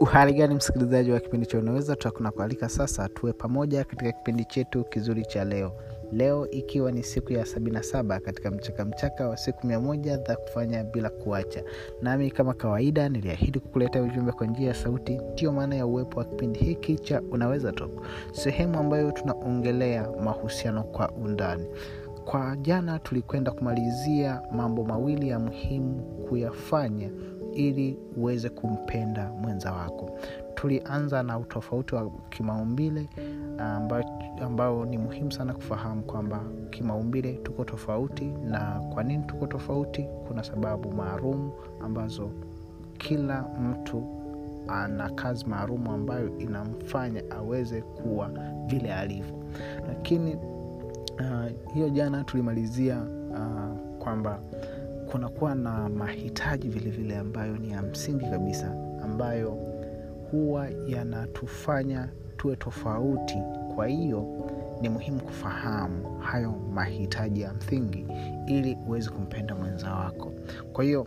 [0.00, 1.96] uhali gani msikilizaji wa kipindi cha unaweza?
[1.96, 5.72] Tutakuna kualika sasa tuwe pamoja katika kipindi chetu kizuri cha leo.
[6.12, 10.84] Leo ikiwa ni siku ya 77 katika mchaka mchaka wa siku mia moja za kufanya
[10.84, 11.62] bila kuacha.
[12.02, 16.24] Nami kama kawaida niliahidi kukuleta ujumbe kwa njia ya sauti ndiyo maana ya uwepo wa
[16.24, 17.90] kipindi hiki cha unaweza talk
[18.32, 21.66] sehemu ambayo tunaongelea mahusiano kwa undani.
[22.24, 25.94] Kwa jana tulikwenda kumalizia mambo mawili ya muhimu
[26.28, 27.10] kuyafanya
[27.54, 30.18] ili uweze kumpenda mwenza wako.
[30.54, 33.08] Tulianza na utofauti wa kimaumbile
[33.58, 34.02] ambao,
[34.42, 40.06] ambao ni muhimu sana kufahamu kwamba kimaumbile tuko tofauti na kwa nini tuko tofauti.
[40.28, 41.50] Kuna sababu maalum
[41.84, 42.30] ambazo
[42.98, 44.06] kila mtu
[44.68, 48.30] ana kazi maalum ambayo inamfanya aweze kuwa
[48.66, 49.36] vile alivyo.
[49.88, 54.40] Lakini uh, hiyo jana tulimalizia uh, kwamba
[55.12, 59.50] kunakuwa na mahitaji vile vile ambayo ni ya msingi kabisa ambayo
[60.30, 63.38] huwa yanatufanya tuwe tofauti.
[63.74, 64.50] Kwa hiyo
[64.80, 68.06] ni muhimu kufahamu hayo mahitaji ya msingi
[68.46, 70.32] ili uweze kumpenda mwenza wako.
[70.72, 71.06] Kwa hiyo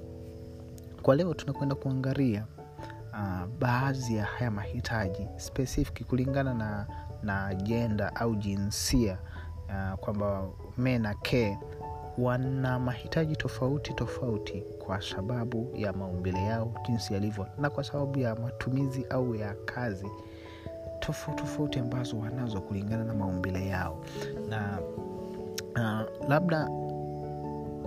[1.02, 2.46] kwa leo tunakwenda kuangalia
[3.14, 6.88] uh, baadhi ya haya mahitaji specific kulingana na
[7.24, 9.18] na jenda au jinsia
[9.70, 11.58] uh, kwamba mena ke
[12.18, 18.36] wana mahitaji tofauti tofauti kwa sababu ya maumbile yao jinsi yalivyo na kwa sababu ya
[18.36, 20.08] matumizi au ya kazi
[21.00, 24.04] tofauti tofauti ambazo wanazo kulingana na maumbile yao.
[24.50, 24.80] Na
[25.76, 26.70] uh, labda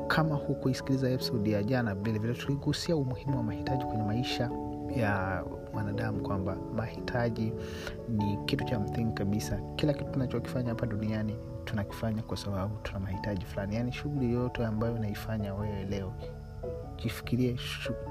[0.08, 4.50] kama hukuisikiliza episodi ya jana vilevile tuligusia umuhimu wa mahitaji kwenye maisha
[4.96, 7.52] ya mwanadamu kwamba mahitaji
[8.08, 9.60] ni kitu cha msingi kabisa.
[9.76, 11.36] Kila kitu tunachokifanya hapa duniani
[11.66, 13.74] tunakifanya kwa sababu tuna mahitaji fulani.
[13.76, 16.12] Yaani shughuli yoyote ambayo unaifanya wewe leo
[17.02, 17.56] jifikirie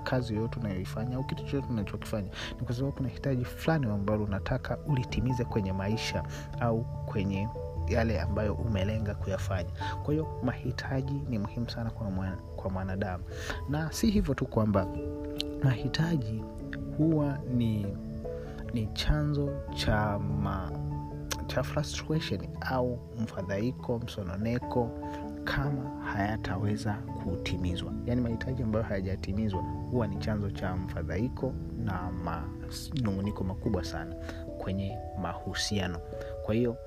[0.03, 4.77] kazi yoyote unayoifanya au kitu chochote unachokifanya ni kwa sababu kuna hitaji fulani ambalo unataka
[4.77, 6.23] ulitimize kwenye maisha
[6.59, 7.47] au kwenye
[7.87, 9.69] yale ambayo umelenga kuyafanya.
[10.03, 13.23] Kwa hiyo mahitaji ni muhimu sana kwa, mwana, kwa mwanadamu.
[13.69, 14.87] Na si hivyo tu kwamba
[15.63, 16.43] mahitaji
[16.97, 17.87] huwa ni
[18.73, 20.71] ni chanzo cha ma,
[21.55, 24.89] cha frustration au mfadhaiko msononeko
[25.43, 26.93] kama hayataweza
[27.23, 27.93] kutimizwa.
[28.05, 29.61] Yaani mahitaji ambayo hayajatimizwa
[29.91, 34.15] huwa ni chanzo cha mfadhaiko na manunguniko makubwa sana
[34.57, 35.99] kwenye mahusiano.
[36.45, 36.77] Kwa hiyo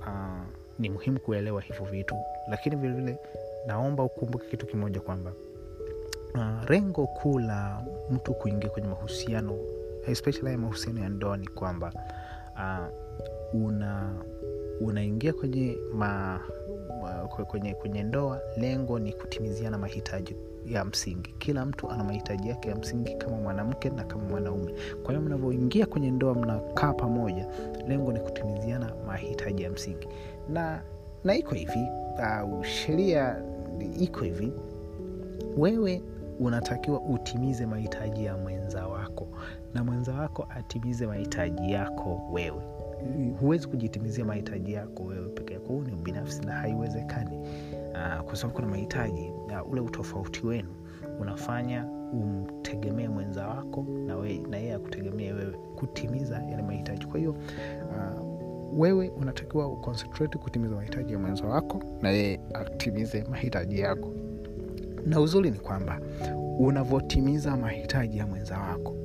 [0.00, 0.42] uh,
[0.78, 2.14] ni muhimu kuelewa hivyo vitu.
[2.48, 3.18] Lakini vilevile
[3.66, 5.32] naomba ukumbuke kitu kimoja kwamba
[6.34, 9.58] uh, rengo kuu la mtu kuingia kwenye mahusiano
[10.06, 11.92] especially mahusiano ya ndoa ni kwamba
[12.54, 13.04] uh,
[13.54, 14.14] una
[14.80, 16.40] unaingia kwenye ma,
[17.46, 21.34] kwenye kwenye ndoa lengo ni kutimiziana mahitaji ya msingi.
[21.38, 24.74] Kila mtu ana mahitaji yake ya msingi kama mwanamke na kama mwanaume.
[25.02, 27.46] Kwa hiyo mnavyoingia kwenye ndoa mnakaa pamoja
[27.88, 30.08] lengo ni kutimiziana mahitaji ya msingi.
[30.48, 30.82] Na
[31.24, 31.88] na iko hivi
[32.44, 33.42] uh, sheria
[34.00, 34.52] iko hivi.
[35.56, 36.02] Wewe
[36.40, 39.28] unatakiwa utimize mahitaji ya mwenza wako.
[39.74, 42.62] Na mwenza wako atimize mahitaji yako wewe
[43.40, 47.36] huwezi kujitimizia mahitaji yako wewe peke yako huu ni ubinafsi na haiwezekani.
[47.92, 49.30] Uh, kwa sababu kuna mahitaji
[49.62, 50.68] uh, ule utofauti wenu
[51.20, 57.06] unafanya umtegemee mwenza wako na, we, na yeye akutegemee wewe kutimiza yale mahitaji.
[57.06, 58.34] Kwa hiyo uh,
[58.80, 64.12] wewe unatakiwa uconcentrate kutimiza mahitaji ya mwenza wako na yeye atimize mahitaji yako.
[65.06, 66.00] Na uzuri ni kwamba
[66.58, 68.96] unavyotimiza mahitaji ya mwenza wako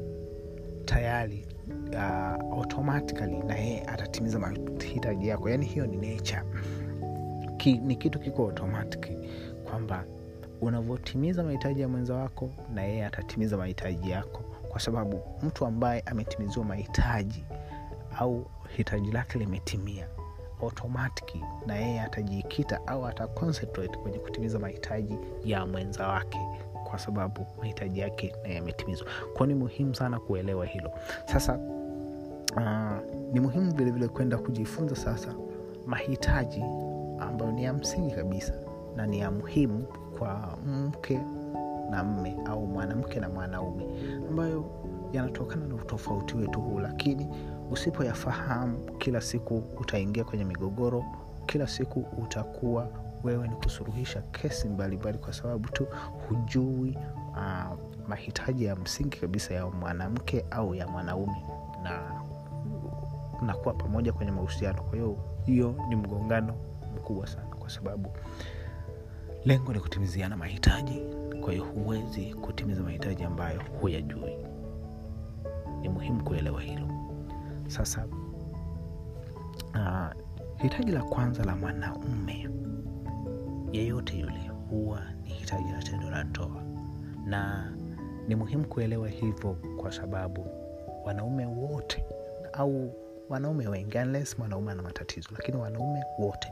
[0.85, 1.45] tayari
[1.93, 5.49] uh, automatically na yeye atatimiza mahitaji yako.
[5.49, 6.41] Yaani hiyo ni nature.
[7.57, 9.11] Ki, ni kitu kiko automatic
[9.69, 10.03] kwamba
[10.61, 14.39] unavyotimiza mahitaji ya mwenza wako na yeye atatimiza mahitaji yako.
[14.69, 17.43] Kwa sababu mtu ambaye ametimiziwa mahitaji
[18.19, 18.45] au
[18.77, 20.07] hitaji lake limetimia
[20.61, 21.35] automatic
[21.65, 26.39] na yeye atajikita au ata kwenye kutimiza mahitaji ya mwenza wake
[26.83, 29.07] kwa sababu mahitaji yake na yametimizwa.
[29.33, 30.91] Kwao ni muhimu sana kuelewa hilo.
[31.25, 31.59] Sasa
[32.59, 32.97] uh,
[33.33, 35.35] ni muhimu vilevile kwenda kujifunza sasa
[35.85, 36.63] mahitaji
[37.19, 38.53] ambayo ni ya msingi kabisa
[38.95, 39.85] na ni ya muhimu
[40.17, 41.19] kwa mke
[41.89, 43.85] na mme au mwanamke na mwanaume
[44.29, 44.65] ambayo
[45.13, 46.79] yanatokana na utofauti wetu huu.
[46.79, 47.27] Lakini
[47.71, 51.05] usipoyafahamu kila siku utaingia kwenye migogoro
[51.45, 52.87] kila siku utakuwa
[53.23, 55.87] wewe ni kusuluhisha kesi mbalimbali kwa sababu tu
[56.29, 56.97] hujui
[57.31, 57.77] uh,
[58.07, 61.43] mahitaji ya msingi kabisa ya mwanamke au ya mwanaume.
[61.83, 62.18] Na
[63.41, 64.81] mnakuwa pamoja kwenye mahusiano.
[64.83, 66.53] Kwa hiyo hiyo ni mgongano
[66.95, 68.09] mkubwa sana kwa sababu
[69.45, 71.01] lengo ni kutimiziana mahitaji.
[71.41, 74.37] Kwa hiyo huwezi kutimiza mahitaji ambayo huyajui.
[75.81, 76.87] Ni muhimu kuelewa hilo.
[77.67, 78.05] Sasa
[79.75, 80.07] uh,
[80.61, 82.49] hitaji la kwanza la mwanaume
[83.71, 86.63] yeyote yule huwa ni hitaji la tendo la ndoa.
[87.25, 87.71] Na
[88.27, 90.45] ni muhimu kuelewa hivyo kwa sababu
[91.05, 92.03] wanaume wote
[92.53, 92.93] au
[93.29, 96.47] wanaume wengi unless mwanaume ana matatizo lakini wanaume wote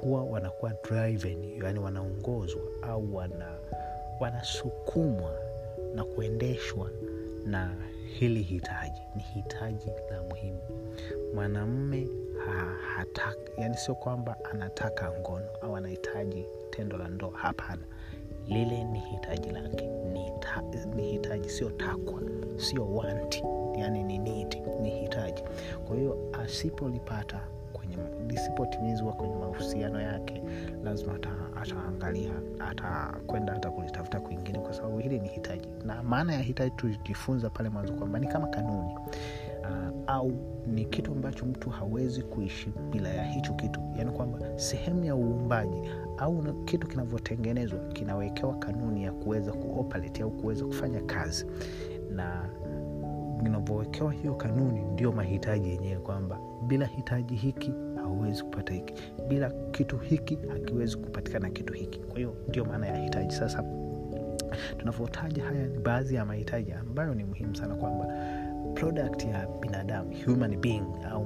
[0.00, 3.58] huwa wanakuwa driven yani wanaongozwa au wana
[4.20, 5.34] wanasukumwa
[5.94, 6.90] na kuendeshwa
[7.46, 7.74] na
[8.18, 9.00] hili hitaji.
[9.16, 10.58] Ni hitaji la muhimu.
[12.96, 17.82] Hataka yani sio kwamba anataka ngono au anahitaji tendo la ndoa hapana.
[18.46, 19.86] Lile ni hitaji lake.
[19.86, 20.62] Ni, ta,
[20.96, 22.22] ni hitaji sio takwa
[22.56, 23.42] sio wanti
[23.78, 25.42] yani ni need, ni hitaji.
[25.86, 27.40] Kwa hiyo asipolipata
[27.72, 27.96] kwenye
[28.28, 30.42] lisipotimizwa kwenye mahusiano yake
[30.84, 31.18] lazima
[31.62, 35.68] ataangalia atakwenda hata kulitafuta kwingine kwa sababu hili ni hitaji.
[35.84, 38.94] Na maana ya hitaji tulijifunza pale mwanzo kwamba ni kama kanuni.
[39.60, 40.32] Uh, au
[40.66, 43.80] ni kitu ambacho mtu hawezi kuishi bila ya hicho kitu.
[43.98, 45.82] Yaani kwamba sehemu ya uumbaji
[46.18, 51.46] au kitu kinavyotengenezwa kinawekewa kanuni ya kuweza kuoperate au kuweza kufanya kazi.
[52.10, 52.48] Na
[53.46, 58.94] inavyowekewa hiyo kanuni ndio mahitaji yenyewe kwamba bila hitaji hiki hauwezi kupata hiki.
[59.28, 61.98] Bila kitu hiki hakiwezi kupatikana kitu hiki.
[61.98, 63.34] Kwa hiyo ndio maana ya hitaji.
[63.34, 63.64] Sasa
[64.78, 68.06] tunavyotaja haya ni baadhi ya mahitaji ambayo ni muhimu sana kwamba
[68.74, 71.24] product ya binadamu human being au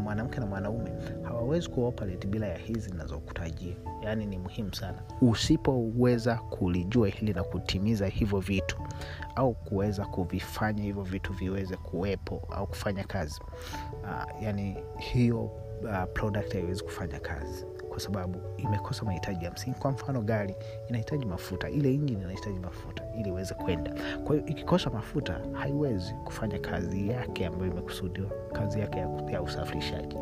[0.00, 0.90] mwanamke na mwanaume
[1.36, 3.74] hawawezi kuoperate bila ya hizi zinazokutajia
[4.04, 4.98] yaani ni muhimu sana.
[5.20, 8.76] Usipoweza kulijua hili na kutimiza hivyo vitu
[9.34, 13.40] au kuweza kuvifanya hivyo vitu viweze kuwepo au kufanya kazi
[14.02, 15.40] uh, yani hiyo
[15.82, 17.66] uh, product haiwezi kufanya kazi.
[17.88, 19.78] Kwa sababu imekosa mahitaji ya msingi.
[19.78, 20.54] Kwa mfano gari
[20.88, 21.70] inahitaji mafuta.
[21.70, 23.94] Ile injini inahitaji mafuta ili iweze kwenda.
[24.24, 30.16] Kwa hiyo ikikosa mafuta haiwezi kufanya kazi yake ambayo imekusudiwa kazi yake ya, ya usafirishaji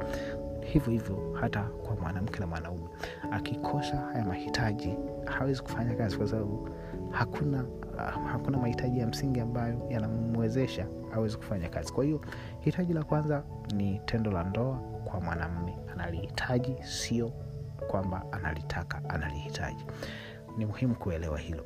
[0.64, 2.88] hivyo hivyo hata kwa mwanamke na mwanaume.
[3.30, 4.94] Akikosa haya mahitaji
[5.24, 6.68] hawezi kufanya kazi kwa sababu
[7.10, 7.64] hakuna
[7.94, 11.92] uh, hakuna mahitaji ya msingi ambayo yanamwezesha awezi kufanya kazi.
[11.92, 12.20] Kwa hiyo
[12.60, 13.42] hitaji la kwanza
[13.74, 17.32] ni tendo la ndoa kwa mwanamme analihitaji sio
[17.88, 19.84] kwamba analitaka analihitaji.
[20.58, 21.64] Ni muhimu kuelewa hilo.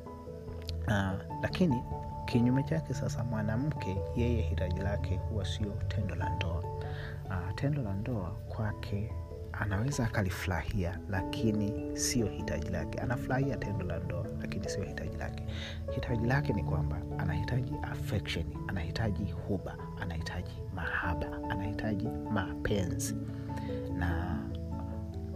[0.89, 1.13] Uh,
[1.43, 1.83] lakini
[2.27, 6.65] kinyume chake sasa mwanamke yeye hitaji lake huwa sio tendo la ndoa
[7.31, 9.13] uh, tendo la ndoa kwake
[9.53, 12.99] anaweza akalifurahia lakini sio hitaji lake.
[12.99, 15.45] Anafurahia tendo la ndoa lakini sio hitaji lake.
[15.95, 23.17] Hitaji lake ni kwamba anahitaji affection anahitaji huba anahitaji mahaba anahitaji mapenzi.
[23.99, 24.39] Na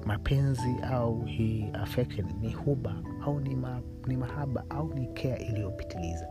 [0.06, 6.28] mapenzi au hii affection ni huba au ni, ma, ni mahaba au ni kea iliyopitiliza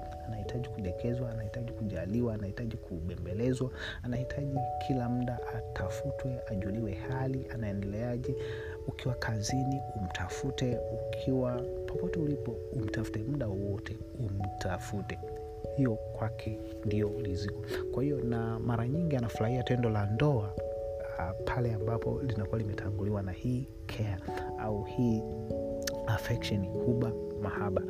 [0.51, 3.71] anahitaji kudekezwa anahitaji kujaliwa anahitaji kubembelezwa
[4.03, 4.57] anahitaji
[4.88, 8.36] kila muda atafutwe ajuliwe hali anaendeleaje.
[8.88, 10.77] Ukiwa kazini umtafute.
[11.07, 15.19] Ukiwa popote ulipo umtafute muda wowote umtafute.
[15.77, 17.62] Hiyo kwake ndio riziko
[17.94, 20.54] kwa hiyo na mara nyingi anafurahia tendo la ndoa
[21.19, 24.18] uh, pale ambapo linakuwa limetanguliwa na hii care
[24.59, 25.24] au hii
[26.07, 27.12] affection huba
[27.42, 27.81] mahaba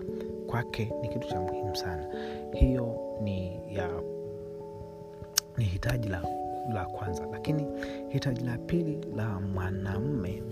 [0.51, 2.05] kwake ni kitu cha muhimu sana.
[2.53, 3.89] Hiyo ni ya
[5.57, 6.21] ni hitaji la,
[6.73, 7.25] la kwanza.
[7.31, 7.67] Lakini
[8.09, 10.43] hitaji la pili la mwanamme